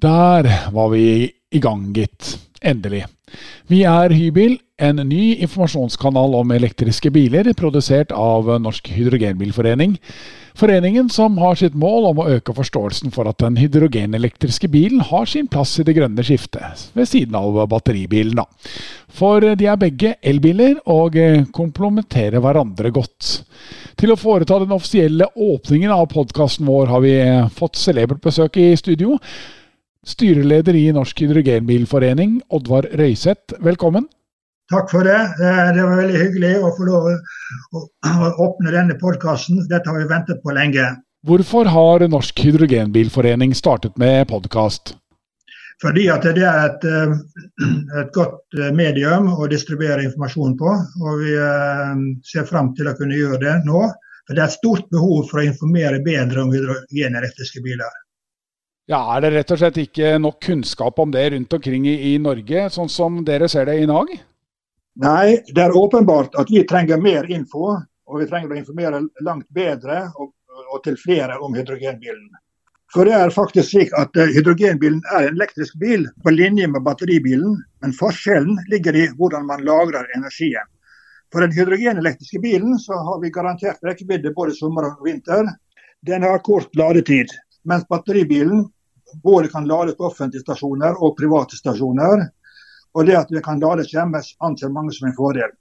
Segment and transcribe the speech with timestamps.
[0.00, 2.34] Der var vi i gang, gitt.
[2.60, 3.06] Endelig.
[3.70, 9.96] Vi er Hybil, en ny informasjonskanal om elektriske biler, produsert av Norsk Hydrogenbilforening.
[10.56, 15.24] Foreningen som har sitt mål om å øke forståelsen for at den hydrogenelektriske bilen har
[15.32, 18.44] sin plass i det grønne skiftet, ved siden av batteribilen.
[19.08, 21.16] For de er begge elbiler, og
[21.56, 23.46] komplementerer hverandre godt.
[23.96, 27.20] Til å foreta den offisielle åpningen av podkasten vår har vi
[27.56, 29.16] fått celebert besøk i studio.
[30.06, 34.06] Styreleder i Norsk Hydrogenbilforening, Oddvar Røiseth, velkommen.
[34.70, 35.18] Takk for det.
[35.38, 39.64] Det var veldig hyggelig å få lov å åpne denne podkasten.
[39.70, 40.86] Dette har vi ventet på lenge.
[41.26, 44.94] Hvorfor har Norsk Hydrogenbilforening startet med podkast?
[45.82, 50.78] Fordi at det er et, et, godt medium å distribuere informasjon på.
[51.02, 51.34] Og vi
[52.30, 53.84] ser fram til å kunne gjøre det nå.
[54.26, 57.90] For det er et stort behov for å informere bedre om hydrogenelektriske biler.
[58.86, 62.18] Ja, Er det rett og slett ikke nok kunnskap om det rundt omkring i, i
[62.22, 64.12] Norge, sånn som dere ser det i dag?
[65.02, 67.74] Nei, det er åpenbart at vi trenger mer info.
[68.06, 70.30] Og vi trenger å informere langt bedre og,
[70.70, 72.28] og til flere om hydrogenbilen.
[72.94, 77.58] For det er faktisk slik at hydrogenbilen er en elektrisk bil på linje med batteribilen.
[77.82, 80.70] Men forskjellen ligger i hvordan man lagrer energien.
[81.34, 85.50] For den hydrogenelektriske bilen så har vi garantert rekkevidde både sommer og vinter.
[86.06, 87.34] Den har kort ladetid.
[87.66, 88.62] Mens batteribilen
[89.22, 92.26] både kan lade på offentlige stasjoner og private stasjoner.
[92.96, 95.52] Og det at vi kan lade hjemme, anser mange som en fordel.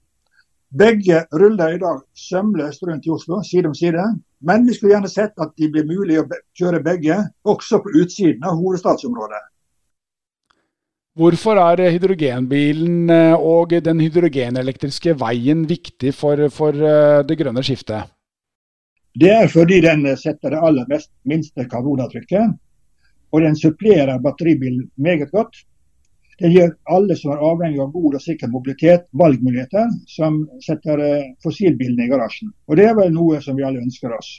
[0.75, 4.05] Begge ruller i dag sømløst rundt i Oslo, side om side.
[4.41, 6.25] Men vi skulle gjerne sett at de blir mulig å
[6.57, 9.43] kjøre begge, også på utsiden av hovedstadsområdet.
[11.15, 13.07] Hvorfor er hydrogenbilen
[13.39, 16.75] og den hydrogenelektriske veien viktig for, for
[17.23, 18.11] det grønne skiftet?
[19.15, 22.57] Det er fordi den setter det aller mest minste karbonavtrykket.
[23.35, 25.57] Og den supplerer batteribilen meget godt.
[26.39, 31.03] Den gir alle som er avhengig av god og sikker mobilitet, valgmuligheter som setter
[31.43, 32.51] fossilbilene i garasjen.
[32.67, 34.31] Og det er vel noe som vi alle ønsker oss.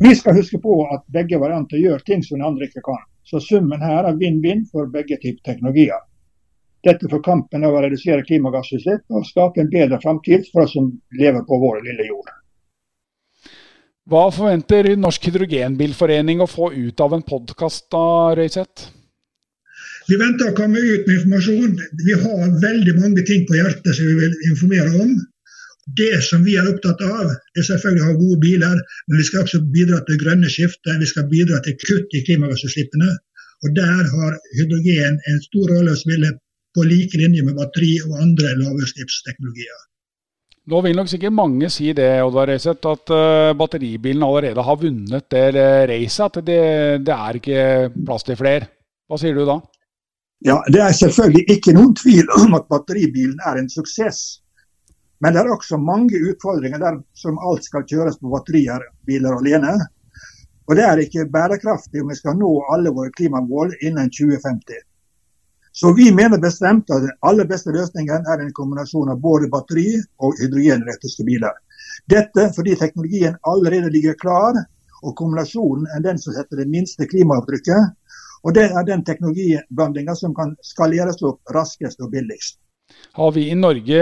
[0.00, 3.00] Vi skal huske på at begge varianter gjør ting som den andre ikke kan.
[3.28, 6.04] Så summen her er vinn-vinn for begge typer teknologier.
[6.84, 10.92] Dette for kampen av å redusere klimagassutslipp og skape en bedre framtid for oss som
[11.18, 12.30] lever på vår lille jord.
[14.08, 18.04] Hva forventer Norsk Hydrogenbilforening å få ut av en podkast da,
[18.38, 18.86] Røiseth?
[20.08, 21.74] Vi venter å komme ut med informasjon.
[22.06, 25.12] Vi har veldig mange ting på hjertet som vi vil informere om.
[26.00, 28.80] Det som vi er opptatt av, er selvfølgelig å ha gode biler,
[29.10, 31.02] men vi skal også bidra til grønne skiftet.
[31.04, 33.12] Vi skal bidra til kutt i klimagassutslippene.
[33.66, 36.32] Og Der har hydrogen en stor rolle å spille
[36.72, 39.87] på like linje med batteri og andre lavutslippsteknologier.
[40.68, 45.24] Nå vil nok sikkert mange si det, Oddvar Reiseth, at uh, batteribilen allerede har vunnet
[45.32, 45.44] det
[45.88, 46.26] racet.
[46.26, 46.58] At det,
[47.06, 47.62] det, er ikke
[48.04, 48.68] plass til flere.
[49.08, 49.56] Hva sier du da?
[50.44, 54.42] Ja, Det er selvfølgelig ikke noen tvil om at batteribilen er en suksess.
[55.24, 59.72] Men det er også mange utfordringer der som alt skal kjøres på batterier, biler alene.
[60.68, 64.84] Og det er ikke bærekraftig om vi skal nå alle våre klimamål innen 2050.
[65.80, 69.92] Så vi mener bestemt at den aller beste løsningen er en kombinasjon av både batteri
[70.26, 71.54] og hydrogenelektriske biler.
[72.10, 74.58] Dette fordi teknologien allerede ligger klar,
[75.06, 77.94] og kombinasjonen er den som setter det minste klimaavtrykket.
[78.42, 82.58] Og det er den teknologiblandinga som kan skaleres opp raskest og billigst
[83.18, 83.98] har vi i Norge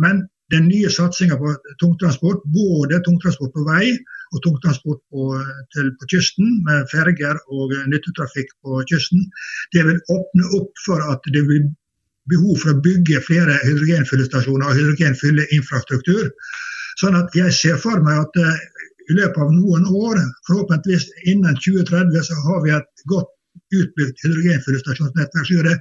[0.00, 1.48] Men den nye satsinga på
[1.82, 3.98] tungtransport, både tungtransport på vei
[4.30, 5.26] og tungtransport på,
[5.74, 9.24] til, på kysten, med ferger og nyttetrafikk på kysten,
[9.74, 11.66] det vil åpne opp for at det vil
[12.30, 16.30] behov for å bygge flere hydrogenfyllestasjoner og hydrogenfylleinfrastruktur.
[17.00, 18.54] Sånn at jeg ser for meg at uh,
[19.10, 23.32] i løpet av noen år, forhåpentligvis innen 2030, så har vi et godt
[23.74, 25.78] utbygd hydrogenfyllestasjonsnettverk som gjør det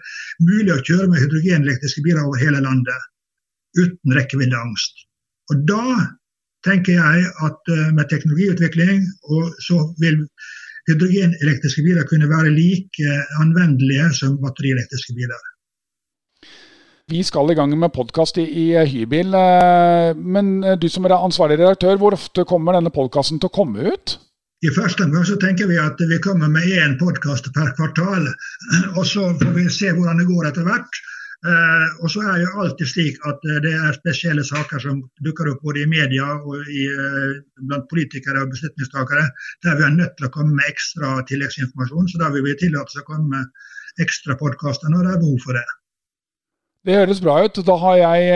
[0.48, 3.10] mulig å kjøre med hydrogenelektriske biler over hele landet
[3.78, 5.06] uten rekkeviddeangst.
[5.54, 5.84] Og da
[6.66, 9.06] tenker jeg at uh, med teknologiutvikling
[9.66, 10.24] så vil
[10.90, 15.42] hydrogenelektriske biler kunne være like anvendelige som batterielektriske biler.
[17.10, 21.98] Vi skal i gang med podkast i, Hybil, uh, men du som er ansvarlig redaktør,
[21.98, 24.20] hvor ofte kommer denne podkasten til å komme ut?
[24.60, 28.26] I første omgang så tenker vi at vi kommer med én podkast per kvartal.
[28.98, 31.00] og Så får vi se hvordan det går etter hvert.
[31.40, 35.48] Uh, og så er det alltid slik at uh, det er spesielle saker som dukker
[35.48, 39.24] opp både i media og i, uh, blant politikere og beslutningstakere,
[39.64, 42.10] der vi er nødt til å komme med ekstra tilleggsinformasjon.
[42.12, 45.46] Så da vil vi tillate oss å komme med ekstra podkaster når det er behov
[45.46, 45.64] for det.
[46.90, 47.62] Det høres bra ut.
[47.70, 48.36] Da, jeg,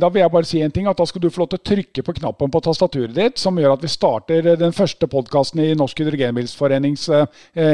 [0.00, 0.88] da, vil jeg bare si en ting.
[0.88, 3.60] at Da skal du få lov til å trykke på knappen på tastaturet ditt, som
[3.60, 7.08] gjør at vi starter den første podkasten i Norsk Hydrogenbilsforenings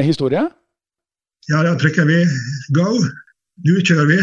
[0.06, 0.44] historie.
[1.50, 2.22] Ja, da trykker vi
[2.78, 2.87] go.
[3.66, 4.20] Nå kjører vi.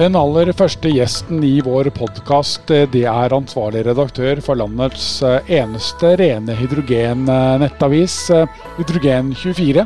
[0.00, 6.14] Den aller første gjesten i vår podkast, eh, er ansvarlig redaktør for landets eh, eneste
[6.16, 8.46] rene hydrogen-nettavis, eh,
[8.78, 9.84] Hydrogen24.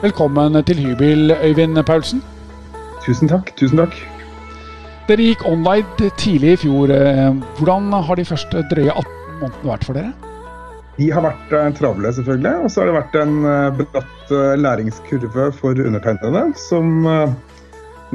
[0.00, 2.24] Velkommen til hybel, Øyvind Paulsen.
[3.06, 3.54] Tusen takk.
[3.54, 3.94] Tusen takk.
[5.06, 6.90] Dere gikk online tidlig i fjor.
[7.60, 10.12] Hvordan har de første drøye 18 månedene vært for dere?
[10.98, 12.66] De har vært travle, selvfølgelig.
[12.66, 13.38] Og så har det vært en
[13.78, 17.06] bratt læringskurve for undertegnede, som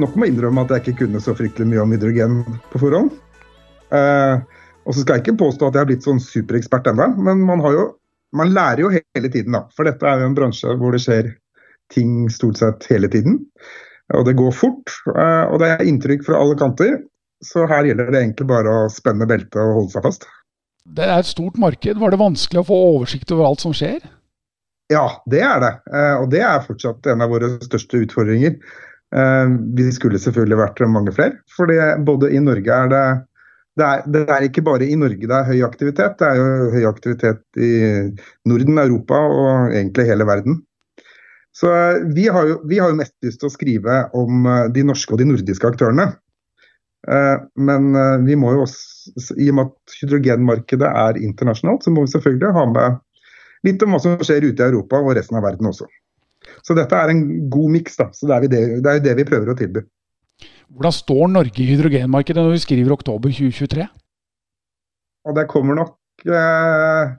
[0.02, 2.40] nok må innrømme at jeg ikke kunne så fryktelig mye om hydrogen
[2.72, 3.12] på forhånd.
[3.94, 7.42] Eh, og så skal jeg ikke påstå at jeg har blitt sånn superekspert ennå, men
[7.48, 7.90] man, jo,
[8.36, 9.66] man, lærer jo hele tiden, da.
[9.76, 11.34] For dette er jo en bransje hvor det skjer
[11.92, 13.42] ting stort sett hele tiden.
[14.16, 17.00] Og det går fort, eh, og det er inntrykk fra alle kanter.
[17.44, 20.28] Så her gjelder det egentlig bare å spenne beltet og holde seg fast.
[20.88, 22.00] Det er et stort marked.
[22.00, 24.00] Var det vanskelig å få oversikt over alt som skjer?
[24.88, 25.72] Ja, det er det.
[25.92, 28.56] Eh, og det er fortsatt en av våre største utfordringer.
[29.16, 31.40] Eh, vi skulle selvfølgelig vært mange flere.
[31.54, 31.70] For
[32.04, 33.06] både i Norge er det
[33.78, 36.70] det er, det er, ikke bare i Norge det er høy aktivitet, det er jo
[36.72, 37.68] høy aktivitet i
[38.50, 40.56] Norden, Europa og egentlig hele verden.
[41.54, 44.64] Så eh, vi har, jo, vi har jo mest lyst til å skrive om eh,
[44.74, 46.10] de norske og de nordiske aktørene.
[47.08, 47.94] Men
[48.26, 52.50] vi må jo også, i og med at hydrogenmarkedet er internasjonalt, så må vi selvfølgelig
[52.56, 52.98] ha med
[53.64, 55.86] litt om hva som skjer ute i Europa og resten av verden også.
[56.66, 57.22] Så dette er en
[57.52, 57.96] god miks.
[57.96, 59.84] Så det er, det, det er det vi prøver å tilby.
[60.68, 63.86] Hvordan står Norge i hydrogenmarkedet når vi skriver oktober 2023?
[65.28, 67.14] Og Det kommer nok eh,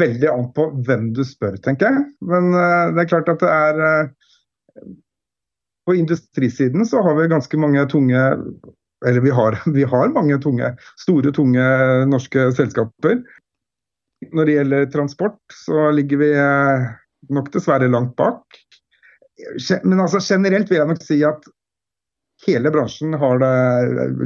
[0.00, 2.04] veldig an på hvem du spør, tenker jeg.
[2.26, 4.92] Men eh, det er klart at det er eh,
[5.84, 8.20] På industrisiden så har vi ganske mange tunge
[9.04, 11.64] Eller vi har, vi har mange tunge, store, tunge
[12.10, 13.22] norske selskaper.
[14.32, 16.86] Når det gjelder transport, så ligger vi eh,
[17.32, 18.44] nok dessverre langt bak.
[19.82, 21.46] Men altså, generelt vil jeg nok si at
[22.46, 23.52] hele bransjen det,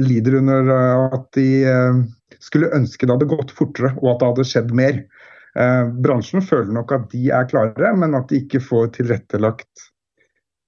[0.07, 2.01] lider under eh, at de eh,
[2.43, 4.99] skulle ønske det hadde gått fortere og at det hadde skjedd mer.
[5.59, 9.87] Eh, bransjen føler nok at de er klare, men at de ikke får tilrettelagt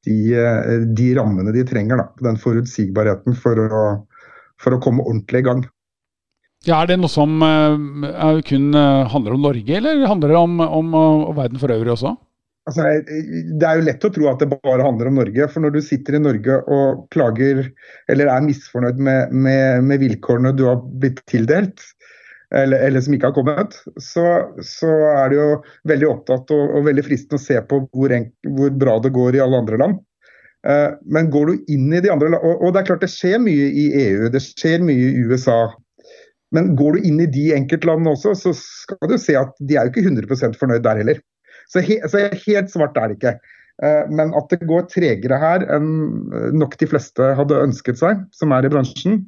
[0.08, 0.34] de,
[0.98, 2.00] de rammene de trenger.
[2.02, 3.84] Da, den forutsigbarheten for å,
[4.62, 5.62] for å komme ordentlig i gang.
[6.68, 10.60] Ja, Er det noe som uh, kun uh, handler om Norge, eller handler det om,
[10.62, 12.14] om om verden for øvrig også?
[12.70, 12.86] Altså,
[13.58, 15.48] det er jo lett å tro at det bare handler om Norge.
[15.50, 17.64] For når du sitter i Norge og klager
[18.12, 21.82] eller er misfornøyd med, med, med vilkårene du har blitt tildelt,
[22.54, 24.28] eller, eller som ikke har kommet, så,
[24.62, 25.50] så, er det jo
[25.90, 28.30] veldig opptatt og, og veldig fristende å se på hvor, en,
[28.60, 30.02] hvor, bra det går i alle andre land.
[31.10, 33.40] men går du inn i de andre land, og, og det er klart det skjer
[33.42, 35.64] mye i EU, det skjer mye i USA,
[36.56, 39.88] men går du inn i de enkeltlandene også, så skal du se at de er
[39.88, 41.22] jo ikke 100% fornøyd der heller.
[41.72, 43.36] Så, he, så helt svart er det ikke.
[43.84, 45.88] Eh, men at det går tregere her enn
[46.36, 49.24] eh, nok de fleste hadde ønsket seg, som er i bransjen,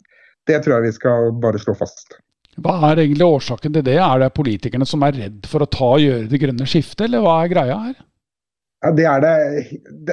[0.50, 2.20] det tror jeg vi skal bare slå fast.
[2.62, 3.98] Hva er egentlig årsaken til det?
[3.98, 7.24] Er det politikerne som er redd for å ta og gjøre det grønne skiftet, eller
[7.24, 7.96] hva er greia her?
[8.84, 9.36] Ja, det er det.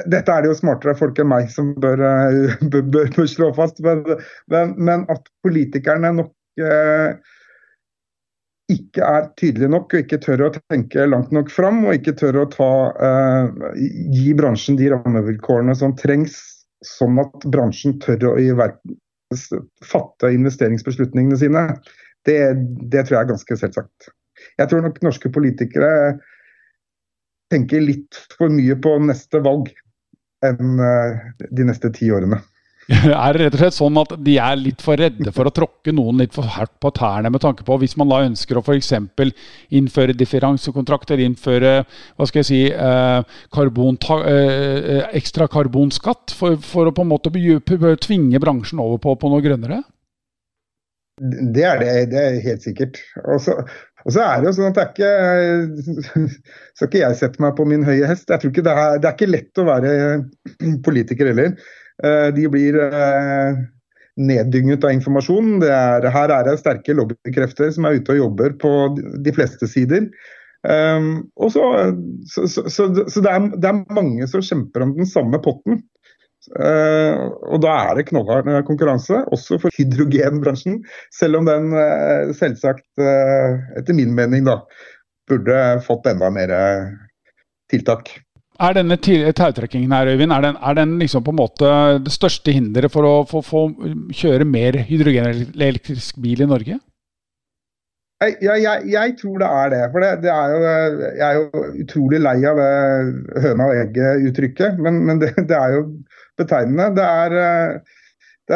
[0.07, 2.87] Dette er det jo smartere folk enn meg som bør, eh, bør,
[3.17, 3.83] bør slå fast.
[3.85, 4.05] Men,
[4.53, 6.31] men, men, at politikerne nok
[8.71, 12.43] ikke er tydelige nok og ikke tør å tenke langt nok fram, og ikke tør
[12.43, 12.71] å ta,
[13.09, 13.77] eh,
[14.15, 16.39] gi bransjen de rammevilkårene som trengs,
[16.87, 18.37] sånn at bransjen tør å
[19.87, 21.67] fatte investeringsbeslutningene sine,
[22.27, 22.39] det,
[22.91, 24.11] det, tror jeg er ganske selvsagt.
[24.59, 26.19] Jeg tror nok norske politikere
[27.51, 29.71] tenker litt for mye på neste valg
[30.47, 32.41] enn eh, de neste ti årene.
[33.25, 35.93] er det rett og slett sånn at de er litt for redde for å tråkke
[35.95, 38.91] noen litt for hardt på tærne, med tanke på hvis man da ønsker å f.eks.
[39.79, 46.97] innføre differansekontrakter, innføre hva skal jeg si, eh, karbon, eh, ekstra karbonskatt, for, for, å
[46.97, 49.83] på en måte tvinge bransjen over på, på noe grønnere?
[51.21, 52.99] Det er det, det er helt sikkert.
[53.29, 53.59] Og så,
[54.07, 56.29] og så er det jo sånn at det er ikke
[56.79, 58.31] Skal ikke jeg sette meg på min høye hest.
[58.33, 59.93] Jeg tror ikke det, er, det er ikke lett å være
[60.87, 61.53] politiker heller.
[62.05, 63.61] Eh, de blir, eh,
[64.21, 65.63] neddynget av informasjon.
[65.65, 68.75] Er, her er det sterke lobbykrefter som er ute og jobber på
[69.25, 70.11] de fleste sider.
[70.61, 71.63] Um, og så,
[72.29, 75.81] så, så, så det, er, det, er, mange som kjemper om den samme potten.
[76.57, 80.81] Uh, og da er det knallhard konkurranse, også for hydrogenbransjen.
[81.17, 84.61] Selv om den uh, selvsagt, uh, etter min mening, da,
[85.31, 86.53] burde fått enda mer
[87.71, 88.11] tiltak.
[88.61, 91.69] Er denne tautrekkingen her, Øyvind, er den, er den, liksom på en måte
[92.05, 93.63] det største hinderet for å få
[94.13, 96.77] kjøre mer hydrogenelektrisk bil i Norge?
[98.21, 99.81] Jeg, jeg, jeg, tror det er det.
[99.95, 100.59] For det, det er jo,
[101.07, 104.83] jeg er jo utrolig lei av det høna og egget-uttrykket.
[104.85, 105.87] Men, men det, det, er jo
[106.37, 106.91] betegnende.
[106.99, 107.37] Det er,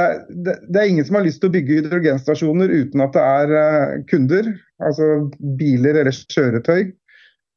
[0.02, 3.56] er, det er, ingen som har lyst til å bygge hydrogenstasjoner uten at det er
[3.62, 4.52] eh, kunder.
[4.84, 5.08] Altså
[5.56, 6.92] biler eller kjøretøy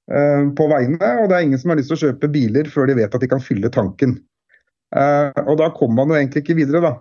[0.08, 1.10] på veiene.
[1.22, 3.24] Og det er ingen som har lyst til å kjøpe biler før de vet at
[3.24, 4.14] de kan fylle tanken.
[4.96, 6.94] Eh, og da kommer man jo egentlig ikke videre, da.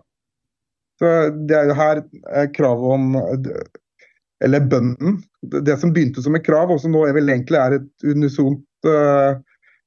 [0.98, 1.12] Så
[1.46, 3.18] Det er jo her eh, kravet om
[4.44, 5.20] Eller bønnen.
[5.40, 8.88] Det som begynte som et krav, og som nå er vel egentlig er unisont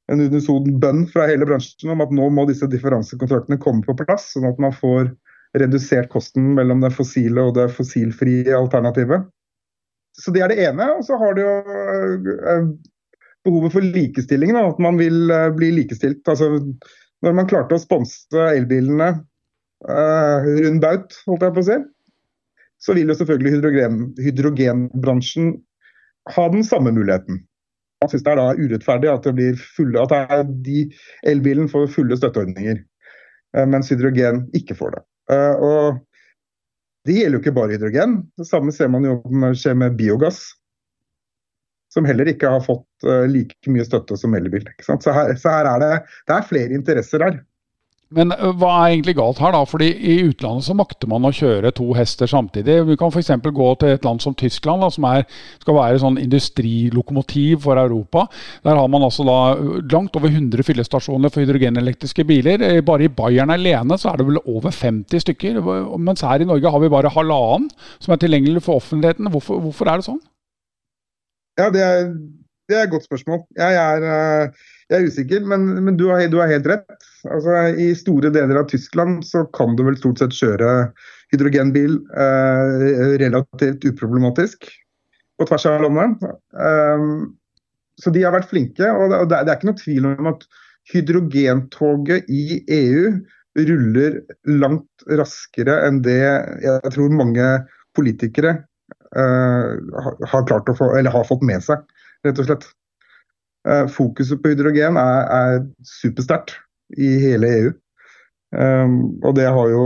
[0.10, 4.32] en unison bønn fra hele bransjen om at nå må disse differansekontraktene komme på plass,
[4.34, 5.12] sånn at man får
[5.60, 9.28] redusert kosten mellom det fossile og det fossilfrie alternativet.
[10.18, 10.90] Så Det er det ene.
[10.98, 11.54] Og så har det jo
[13.48, 14.53] behovet for likestilling.
[14.55, 16.22] Da, at man vil uh, bli likestilt.
[16.29, 16.51] Altså,
[17.25, 19.12] når man klarte å sponse elbilene
[19.89, 21.79] uh, rundt baut, holdt jeg på å si,
[22.79, 25.53] så vil jo selvfølgelig hydrogen, hydrogenbransjen
[26.36, 27.41] ha den samme muligheten.
[28.00, 30.86] Man syns det er da urettferdig at, det fulle, at de
[31.27, 32.79] elbilen får fulle støtteordninger,
[33.58, 35.05] uh, mens hydrogen ikke får det.
[35.29, 36.00] og
[37.08, 38.15] det gjelder jo ikke bare hydrogen.
[38.38, 39.19] Det samme ser man jo
[39.58, 40.41] skjer med biogass
[42.00, 44.65] som heller ikke har fått uh, like mye støtte som elbil.
[44.82, 45.94] Så, her, så her er det,
[46.29, 47.39] det er flere interesser her.
[48.15, 49.62] Men uh, hva er egentlig galt her, da?
[49.70, 52.79] Fordi I utlandet så makter man å kjøre to hester samtidig.
[52.88, 53.29] Vi kan f.eks.
[53.46, 55.27] gå til et land som Tyskland, da, som er,
[55.62, 58.25] skal være sånn industrilokomotiv for Europa.
[58.65, 59.38] Der har man altså da
[59.94, 62.65] langt over 100 fyllestasjoner for hydrogenelektriske biler.
[62.65, 65.62] Eh, bare i Bayern alene så er det vel over 50 stykker.
[66.01, 67.70] Mens her i Norge har vi bare halvannen
[68.01, 69.29] som er tilgjengelig for offentligheten.
[69.29, 70.22] Hvorfor, hvorfor er det sånn?
[71.60, 72.12] Ja, det er,
[72.70, 73.42] det er, et godt spørsmål.
[73.60, 77.08] Jeg er, eh, jeg er usikker, men, men du, har, du, har, helt rett.
[77.28, 80.70] Altså, I store deler av Tyskland så kan du vel stort sett kjøre
[81.34, 82.86] hydrogenbil eh,
[83.22, 84.70] relativt uproblematisk
[85.39, 86.24] på tvers av landet.
[86.56, 87.36] Um,
[88.00, 88.88] så de har vært flinke.
[88.88, 90.48] og det, det, er ikke noe tvil om at
[90.89, 93.12] hydrogentoget i EU
[93.60, 96.22] ruller langt raskere enn det
[96.63, 97.46] jeg tror mange
[97.98, 98.62] politikere
[99.16, 101.82] har, klart å få, eller har fått med seg,
[102.28, 102.68] rett og slett.
[103.68, 106.56] Uh, fokuset på hydrogen er, er supersterkt
[106.96, 107.72] i hele EU.
[108.56, 108.94] Um,
[109.25, 109.84] og det har jo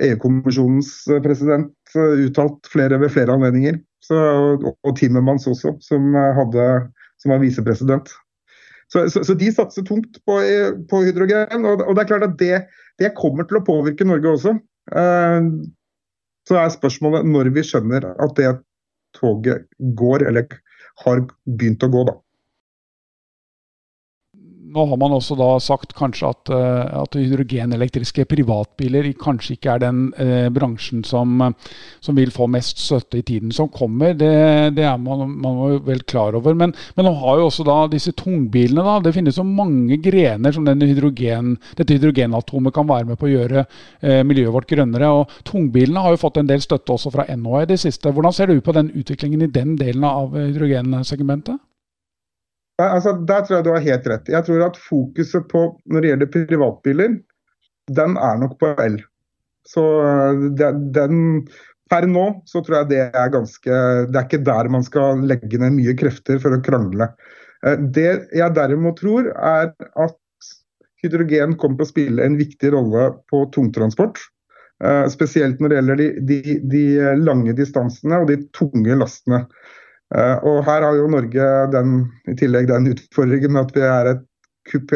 [0.00, 3.78] EU-kommisjonens president uttalt flere, ved flere anledninger.
[4.00, 6.66] Så, og, og Timmermans også, som, hadde,
[7.20, 8.10] som var visepresident.
[8.90, 10.38] Så, så, så, de satser tungt på,
[10.90, 11.66] på hydrogen.
[11.66, 12.64] Og, og, det er klart at det,
[12.98, 14.56] det, kommer til å påvirke Norge også.
[14.90, 15.52] Uh,
[16.48, 18.50] så er spørsmålet når vi skjønner at det
[19.18, 19.66] toget
[19.98, 20.46] går, eller
[21.04, 22.16] har begynt å gå, da.
[24.70, 29.82] Nå har man også da sagt kanskje at, eh, at hydrogenelektriske privatbiler kanskje ikke er
[29.82, 31.40] den eh, bransjen som,
[31.98, 34.14] som, vil få mest støtte i tiden som kommer.
[34.14, 34.30] Det,
[34.76, 36.54] det er man, man vel klar over.
[36.54, 40.54] Men, men nå har jo også da disse tungbilene da, Det finnes så mange grener
[40.54, 45.10] som hydrogen, dette hydrogenatomet kan være med på å gjøre eh, miljøet vårt grønnere.
[45.10, 48.12] og Tungbilene har jo fått en del støtte også fra NHO i det siste.
[48.14, 51.58] Hvordan ser du på den utviklingen i den delen av hydrogensegmentet?
[52.80, 54.30] Altså, der tror jeg du har helt rett.
[54.32, 57.18] Jeg tror at fokuset på når det gjelder privatbiler,
[57.90, 59.00] den er nok på el.
[59.68, 59.82] Så
[60.56, 61.44] den,
[61.90, 65.58] Per nå så tror jeg det er ganske Det er ikke der man skal legge
[65.60, 67.10] ned mye krefter for å krangle.
[67.66, 70.16] Eh, det jeg derimot tror, er at
[71.02, 74.20] hydrogen kommer til å spille en viktig rolle på tungtransport.
[74.84, 76.84] Eh, spesielt når det gjelder de, de, de
[77.20, 79.44] lange distansene og de tunge lastene.
[80.10, 84.26] Eh, og her har jo Norge den, i tillegg den utfordringen at vi er et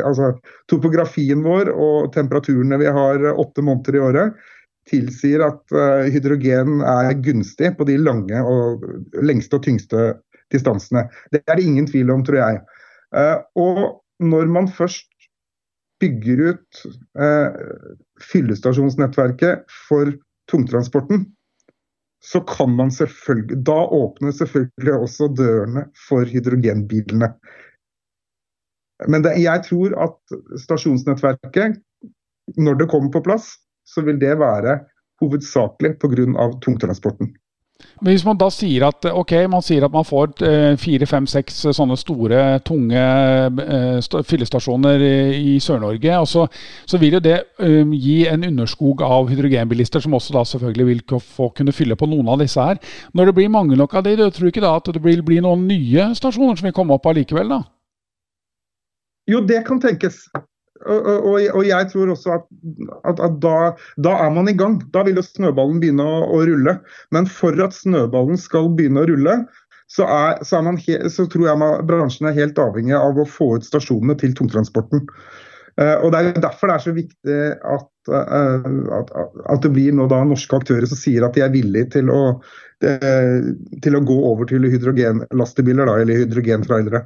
[0.04, 0.28] altså
[0.70, 4.42] Topografien vår og temperaturene vi har åtte måneder i året,
[4.86, 8.84] tilsier at uh, hydrogen er gunstig på de lange og
[9.24, 10.04] lengste og tyngste
[10.52, 11.06] distansene.
[11.32, 12.60] Det er det ingen tvil om, tror jeg.
[13.58, 13.80] Og
[14.22, 15.08] når man først
[16.04, 16.82] bygger ut
[18.28, 20.12] fyllestasjonsnettverket for
[20.52, 21.24] tungtransporten,
[22.24, 27.28] så kan man selvfølgelig Da åpner selvfølgelig også dørene for hydrogenbilene.
[29.10, 31.80] Men det, jeg tror at stasjonsnettverket,
[32.56, 34.78] når det kommer på plass, så vil det være
[35.20, 36.50] hovedsakelig pga.
[36.64, 37.34] tungtransporten.
[38.04, 41.56] Hvis man da sier at ok, man sier at man får eh, fire, fem, seks
[41.74, 45.02] sånne store, tunge eh, fyllestasjoner
[45.34, 46.46] i Sør-Norge, så,
[46.86, 51.50] så, vil jo det gi en underskog av hydrogenbilister, som også da selvfølgelig vil få
[51.56, 52.80] kunne fylle på noen av disse her.
[53.14, 55.40] Når det blir mange nok av de, du tror ikke da at det vil bli
[55.44, 57.62] noen nye stasjoner som vil komme opp allikevel, da?
[59.30, 60.26] Jo, det kan tenkes.
[60.84, 62.46] Og, og, og, jeg tror også at,
[63.08, 63.56] at, at da,
[64.04, 64.78] da, er man i gang.
[64.94, 66.78] Da vil jo snøballen begynne å, å, rulle.
[67.14, 69.38] Men for at snøballen skal begynne å rulle,
[69.90, 73.26] så, er, så, er he, så tror jeg man, bransjen er helt avhengig av å
[73.28, 75.04] få ut stasjonene til tungtransporten.
[75.74, 77.38] Uh, og Det er derfor det er så viktig
[77.74, 79.08] at, uh, at,
[79.50, 82.20] at det blir nå da norske aktører som sier at de er villige til å,
[82.86, 83.48] uh,
[83.82, 87.02] til å gå over til hydrogenlastebiler, da, eller hydrogentrailere.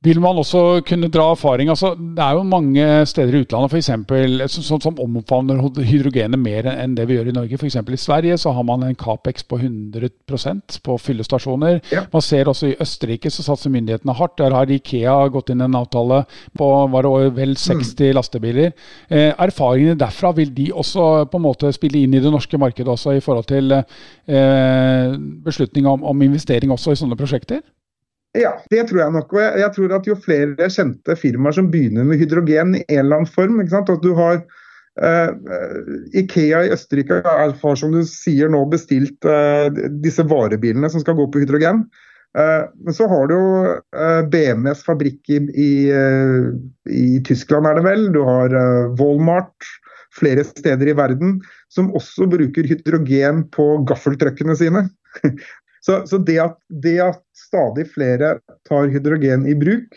[0.00, 1.68] Vil man også kunne dra erfaring?
[1.68, 6.70] Altså, det er jo mange steder i utlandet for eksempel, som, som omfavner hydrogenet mer
[6.72, 7.58] enn det vi gjør i Norge.
[7.58, 7.76] F.eks.
[7.76, 11.82] i Sverige så har man en Capex på 100% på fyllestasjoner.
[11.92, 12.06] Ja.
[12.14, 14.38] Man ser også i Østerrike så satser myndighetene hardt.
[14.40, 16.22] Der har Ikea gått inn en avtale
[16.56, 18.06] på var det vel 60 mm.
[18.16, 18.72] lastebiler.
[19.12, 22.88] Eh, erfaringene derfra, vil de også på en måte spille inn i det norske markedet
[22.88, 25.12] også i forhold til eh,
[25.44, 27.60] beslutning om, om investering også i sånne prosjekter?
[28.38, 29.32] Ja, det tror jeg nok.
[29.34, 33.22] Og jeg, tror at jo flere kjente firmaer som begynner med hydrogen i en eller
[33.22, 34.38] annen form At du har
[35.02, 35.30] uh,
[36.14, 39.66] Ikea i Østerrike har som du sier nå bestilt uh,
[40.04, 41.84] disse varebilene som skal gå på hydrogen.
[42.38, 43.46] Uh, men så har du jo
[44.30, 45.72] BMS fabrikk i, i,
[46.86, 48.12] i, Tyskland, er det vel.
[48.14, 48.54] Du har
[49.00, 49.66] Walmart
[50.14, 54.86] flere steder i verden som også bruker hydrogen på gaffeltruckene sine.
[55.80, 58.34] Så, så det, at, det, at, stadig flere
[58.68, 59.96] tar hydrogen i bruk,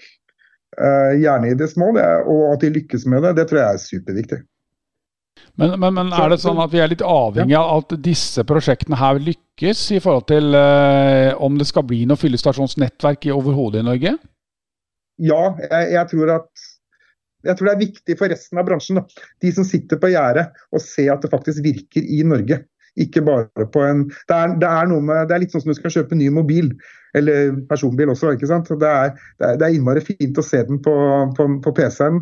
[0.79, 3.75] uh, gjerne i det små, det, og at de lykkes med det, det tror jeg
[3.75, 4.39] er superviktig.
[5.59, 8.97] Men, men, men, er det sånn at vi er litt avhengig av at disse prosjektene
[8.97, 14.15] her lykkes i forhold til uh, om det skal bli noe fyllestasjonsnettverk overhodet i Norge?
[15.21, 16.65] Ja, jeg, jeg, tror at
[17.43, 19.01] jeg tror det er viktig for resten av bransjen.
[19.01, 19.25] Da.
[19.43, 22.63] De som sitter på gjerdet og ser at det faktisk virker i Norge.
[22.99, 25.77] Ikke bare på en det er, det er, med, det er litt sånn som du
[25.79, 26.69] skal kjøpe ny mobil,
[27.17, 28.35] eller personbil også.
[28.35, 28.69] ikke sant?
[28.69, 30.93] Det er, det er, det er innmari fint å se den på,
[31.37, 32.21] på, på PC-en,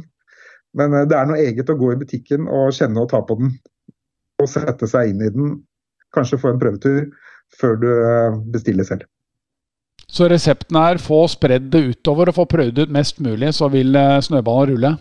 [0.79, 3.39] men eh, det er noe eget å gå i butikken og kjenne og ta på
[3.41, 3.57] den.
[4.41, 5.57] Og sette seg inn i den.
[6.15, 7.11] Kanskje få en prøvetur
[7.59, 9.07] før du eh, bestiller selv.
[10.11, 13.95] Så resepten er få spredd det utover og få prøvd ut mest mulig, så vil
[13.95, 14.95] eh, snøballen rulle?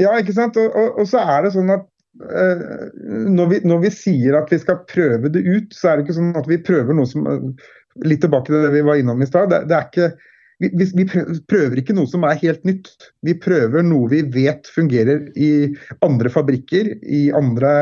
[0.00, 0.58] Ja, ikke sant.
[0.60, 4.58] Og, og, og, så er det sånn at når vi, når vi, sier at vi
[4.60, 7.24] skal prøve det ut, så er det ikke sånn at vi prøver noe som
[8.08, 9.50] Litt tilbake til det vi var innom i stad.
[9.52, 10.06] Det, det, er ikke
[10.62, 11.04] vi, vi,
[11.50, 12.92] prøver ikke noe som er helt nytt.
[13.26, 15.50] Vi prøver noe vi vet fungerer i
[16.04, 17.72] andre fabrikker, i andre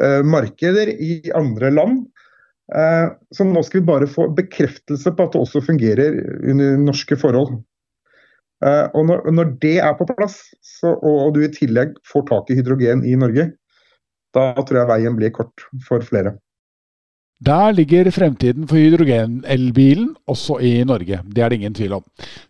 [0.00, 2.04] uh, markeder, i andre land.
[2.70, 7.18] Uh, så nå skal vi bare få bekreftelse på at det også fungerer under norske
[7.18, 7.56] forhold.
[8.60, 12.28] Uh, og når, når, det er på plass, så, og, og, du i tillegg får
[12.28, 13.48] tak i hydrogen i Norge,
[14.36, 16.36] da tror jeg veien blir kort for flere.
[17.40, 21.22] Der ligger fremtiden for hydrogenelbilen, også i Norge.
[21.24, 22.02] Det er det ingen tvil om.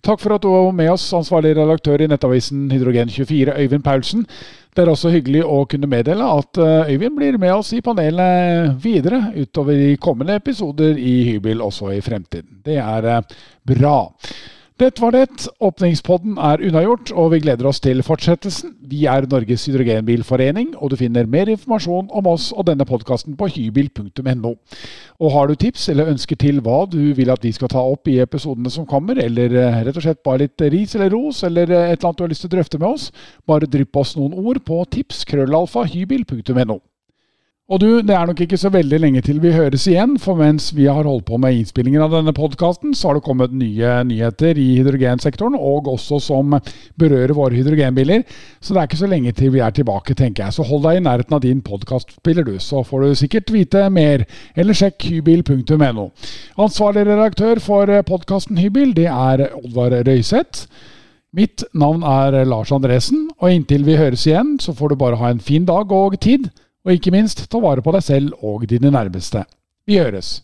[0.03, 4.27] Takk for at du var med oss, ansvarlig redaktør i nettavisen Hydrogen24, Øyvind Paulsen.
[4.75, 8.75] Det er også hyggelig å kunne meddele at eh, Øyvind blir med oss i panelet
[8.83, 12.59] videre utover de kommende episoder i Hybel også i fremtiden.
[12.67, 13.37] Det er eh,
[13.71, 13.97] bra.
[14.81, 15.45] Dette var det.
[15.61, 18.71] Åpningspodden er unnagjort, og vi gleder oss til fortsettelsen.
[18.89, 23.51] Vi er Norges hydrogenbilforening, og du finner mer informasjon om oss og denne podkasten på
[23.59, 24.55] hybil.no.
[25.21, 28.09] Og har du tips eller ønsker til hva du vil at vi skal ta opp
[28.09, 31.69] i episodene som kommer, eller eh, rett og slett bare litt ris eller ros, eller
[31.69, 33.11] eh, et eller annet du har lyst til å drøfte med oss,
[33.45, 36.81] bare drypp oss noen ord på tips krøllalfa hybel.no.
[37.71, 40.73] Og du, det er nok ikke så veldig lenge til vi høres igjen, for mens
[40.75, 44.59] vi har holdt på med innspillingen av denne podkasten, så har det kommet nye nyheter
[44.59, 46.57] i hydrogensektoren, og også som
[46.99, 48.25] berører våre hydrogenbiler.
[48.59, 50.57] Så det er ikke så lenge til vi er tilbake, tenker jeg.
[50.57, 54.25] Så hold deg i nærheten av din podkastspiller, du, så får du sikkert vite mer.
[54.59, 56.09] Eller sjekk hybil.no.
[56.59, 60.67] Ansvarlig redaktør for podkasten Hybil, det er Oddvar Røiseth.
[61.39, 65.31] Mitt navn er Lars Andresen, og inntil vi høres igjen, så får du bare ha
[65.31, 66.51] en fin dag og tid.
[66.85, 69.45] Og ikke minst, ta vare på deg selv og dine nærmeste.
[69.87, 70.41] Vi høres!